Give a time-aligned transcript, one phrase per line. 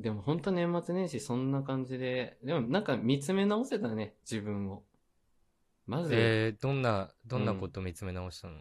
[0.00, 4.82] でも本当年末年始そんな感じで、でもなんか見つめ直せたね、自分を。
[5.86, 8.54] まず、えー、どんな、どんなこと見つめ直したの、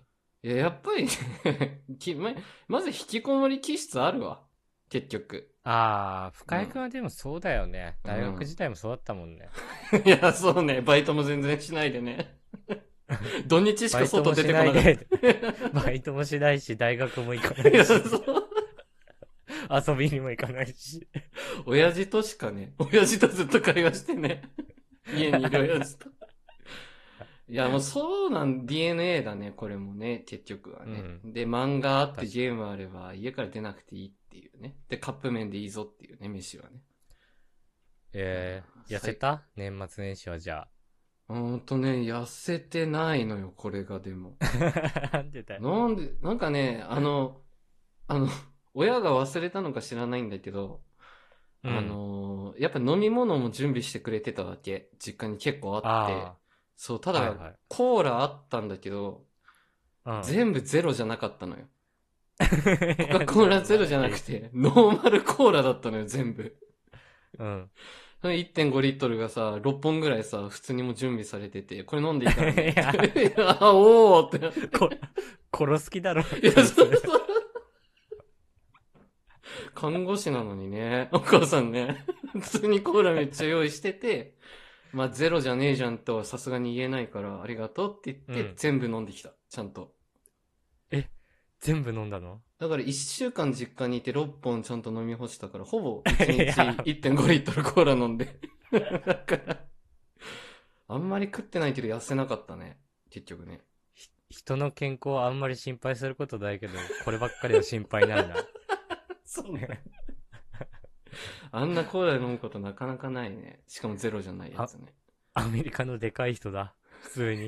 [0.43, 2.33] いや、やっぱりね きま、
[2.67, 4.41] まず引きこもり気質あるわ。
[4.89, 5.51] 結局。
[5.63, 7.97] ああ、深井君はでもそうだよね。
[8.03, 9.49] うん大学時代もそうだったもんね。
[10.05, 10.81] いや、そうね。
[10.81, 12.39] バイトも全然しないでね。
[13.47, 15.07] 土日しか外出してないこなかっで、
[15.73, 17.63] バイトもしないし、大学も行かた。
[17.63, 18.48] ないし、そう。
[19.69, 21.07] 遊びにも行かないし。
[21.65, 24.41] 親父としかね、 親父とずっと会話してね。
[25.15, 26.09] 家にいる親父と。
[27.47, 31.19] いや、もうそうなん、DNA だね、これもね、結局はね。
[31.23, 34.75] で、漫画あってゲームあれば、家から出なくていいっていうね。
[34.87, 36.81] で、カップ麺でいいぞっていうね、飯はね。
[38.13, 39.43] えー、痩せた？
[39.55, 40.67] 年末年始はじゃ
[41.27, 44.35] ほんとね、痩せてないのよ、これがでも。
[44.39, 45.09] あ。
[45.17, 45.61] なんでだよ。
[45.61, 47.41] なんで、なんかね、あの、
[48.07, 48.27] あの、
[48.73, 50.83] 親が忘れたのか知らないんだけど、
[51.63, 54.91] うんあのーやっぱ飲み物も準備してくれてたわけ。
[54.99, 56.33] 実家に結構あって。
[56.33, 56.37] あ
[56.77, 59.27] そう、たあ、だ、はいはいコーラあったんだけど、
[60.05, 60.35] うん。
[60.35, 61.69] 全部ゼロじゃなかったのよ。
[62.99, 66.57] コカ・コーラゼロじゃなくて、 ノーマルコーラだったのよ、全部。
[67.37, 67.71] うん。
[68.21, 72.75] その1.5リットルがさ、6本ぐらいさ、普通にもう準備されてて、これ飲んでいいからね。
[73.15, 74.67] いやおーってなって。
[74.67, 74.89] こ
[75.55, 76.21] 殺す気だろ。
[76.41, 77.21] いや、そうそう。
[79.79, 82.05] 看護師なのにね、 お母さんね、
[82.39, 84.35] 普通にコーラめっちゃ用意してて、
[84.91, 88.55] まあゼロじゃねえじゃんとはさすがに言えないから、ありがとうって言って、うん。
[88.55, 89.93] 全部飲んできた、ちゃんと。
[91.59, 92.41] 全部飲んだの？
[92.57, 96.53] だから1週間実家にいて6本ちゃんと飲み干したから、ほぼ 1日いや。
[96.53, 98.39] 1.5リットルコーラ飲んで。
[98.71, 99.65] だから、
[100.87, 103.61] あんまり食ってないけど痩せなかったね、結局ね。
[104.29, 108.35] 人の健康はあんまり心配することないけど、こればっかりは心配になるな。
[109.31, 109.83] そうね。
[111.51, 113.61] あんなコーラ飲むことなかなかないね。
[113.67, 114.95] しかもゼロじゃないやつね。
[115.35, 116.73] アメリカのでかい人だ。
[117.01, 117.47] 普通に。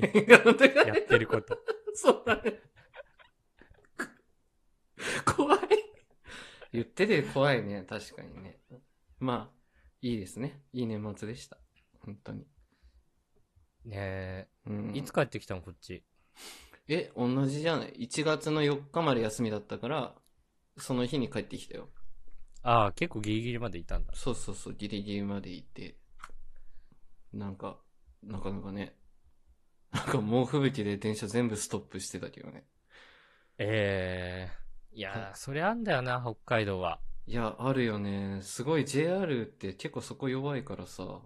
[0.86, 1.58] やってること。
[1.92, 2.60] そうだね。
[5.26, 5.58] 怖い。
[6.72, 7.84] 言ってて怖いね。
[7.88, 8.60] 確かにね。
[9.18, 9.56] まあ、
[10.02, 10.62] いいですね。
[10.72, 11.58] いい年末でした。
[12.04, 12.46] 本当に。
[13.86, 16.04] ねうんえ、いつ帰ってきたのこっち？
[16.86, 20.14] え、同じじゃない ?1 月の4日まで休みだったから、
[20.76, 21.88] その日に帰ってきたよ。
[22.62, 24.14] ああ、結構ギリギリまでいたんだ。
[24.14, 25.96] そうそうそう、ギリギリまで行って。
[27.32, 27.78] なんか、
[28.22, 28.96] なかなかね。
[29.92, 32.64] なんか猛吹雪で電車全部ストップしてたけどね。
[33.58, 37.00] ええいやー、それあんだよな、北海道は。
[37.26, 38.40] いや、あるよね。
[38.42, 41.20] すごい JR って結構そこ弱いからさ、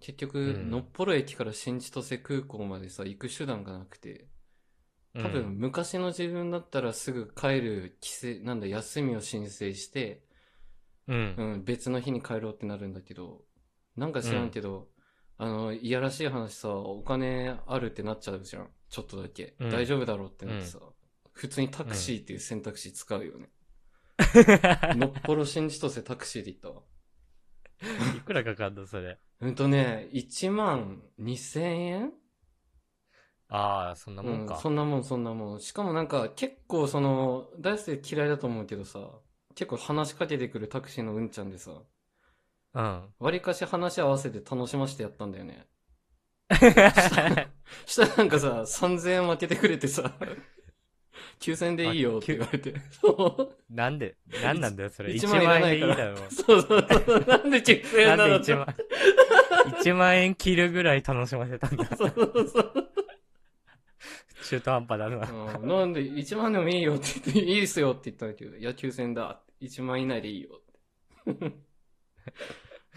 [0.00, 4.28] 結局、うんのっぽろ駅から新千歳空港までさ、行く手段がなくて、
[5.14, 10.22] 多分、うん昔の自分だったらすぐ帰る規制、なんだ、休みを申請して、
[11.08, 11.34] うん。
[11.36, 13.42] うん、別の日に帰ろうってなるんだけど、
[13.96, 14.88] なんか知らんけど、
[15.36, 18.70] あの、いやらしい話さ、お金あるってなっちゃうじゃん。
[18.88, 19.54] ちょっとだけ。
[19.58, 20.78] うん大丈夫だろうってなってさ、
[21.32, 23.48] 普通にタクシーっていう選択肢使うよね。
[24.96, 26.82] のっぽろ新千歳タクシーで行ったわ。
[28.16, 29.18] いくらかかんのそれ。
[29.40, 32.12] うんとね、1万2000円
[33.50, 34.54] ああ、そんなもんか。
[34.56, 35.60] そんなもん、そんなもん。
[35.60, 39.00] しかもなんか、結構その、大生嫌いだと思うけどさ、
[39.54, 41.72] 結構話しかけてくるタクシーのうんちゃんでさ、
[42.74, 43.12] うん。
[43.20, 45.68] わりかし話合わせて楽しませてやったんだよね。
[47.86, 50.12] したらなんかさ、3000円負けてくれてさ、
[51.38, 52.74] 9000円でいいよって言われて。
[53.00, 53.56] そう。
[53.70, 55.12] なんで、なんなんだよ、それ。
[55.12, 56.16] 1 1万いら万ないいいだろ。
[56.30, 57.24] そうそうそう。
[57.26, 58.66] なんで9000円なでなんの1万、
[59.64, 61.84] 1万円切るぐらい楽しませたんだ。
[61.96, 62.89] そうそうそう。
[64.44, 65.56] 中途半端だな。
[65.58, 69.40] うんなんで、1万でもいいよって言って、いいですよって言ったんだけど、いや、9000円だ。
[69.60, 70.60] 1万以内でいいよ
[71.26, 71.52] って。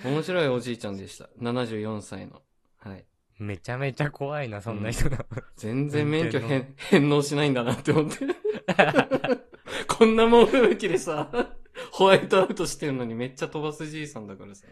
[0.06, 1.30] 面白いおじいちゃんでした。
[1.40, 2.42] 74歳の。
[2.80, 3.06] はい。
[3.40, 5.26] めちゃめちゃ怖いな、そんな人が。
[5.56, 8.18] 全然免許運返 返納しないんだなって思って。
[9.88, 11.30] こんなもん吹雪でさ、
[11.92, 14.68] ホワイトアウトしてるのにめっちゃ飛ばすじいさんだからさ。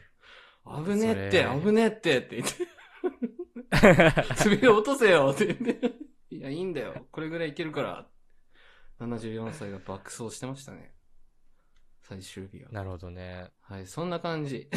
[0.85, 2.67] 危ねえって、危ねえってって言って。
[4.45, 6.10] 滑り落とせよって言って。
[6.31, 7.05] いや、いいんだよ。
[7.11, 8.07] これぐらいいけるから。
[8.99, 10.93] 74歳が爆走してましたね。
[12.03, 12.69] 最終日は。
[12.71, 13.49] なるほどね。
[13.59, 14.69] はい、そんな感じ。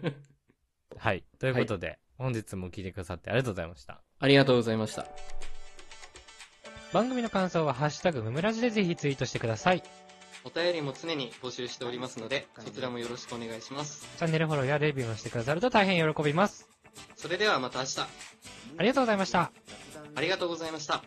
[0.98, 1.24] はい。
[1.38, 4.02] ということで、本日も聞いてくださってありがとうございました。
[4.18, 5.06] ありがとうございました。
[6.92, 9.82] 番組の感想は、ハッシュタグムムラジでぜひツイートしてください。
[9.82, 9.88] チ
[10.44, 14.06] お便りも常に募集しておりますので、そちらもよろしくお願いします。
[14.18, 16.68] ャンネルフォローやレビューもしてくださると大変喜びます。
[17.16, 18.06] それではまた明日、あ
[18.82, 19.50] りがとうございました。
[20.16, 21.04] ありがとうございました。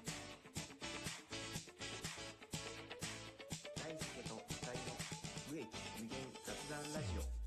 [3.75, 4.95] 大輔と二人の
[5.51, 5.67] 無益
[5.99, 7.38] 無限雑談ラジオ。